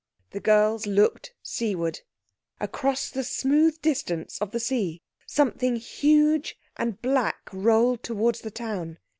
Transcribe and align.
The 0.31 0.39
girls 0.39 0.87
looked 0.87 1.35
seaward. 1.43 1.99
Across 2.59 3.11
the 3.11 3.23
smooth 3.23 3.79
distance 3.83 4.41
of 4.41 4.49
the 4.49 4.59
sea 4.59 4.99
something 5.27 5.75
huge 5.75 6.57
and 6.75 6.99
black 7.03 7.47
rolled 7.53 8.01
towards 8.01 8.41
the 8.41 8.49
town. 8.49 8.97